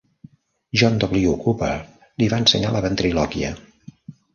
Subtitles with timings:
[0.83, 1.35] John W.
[1.45, 3.59] Cooper li va ensenyar la ventrilòquia.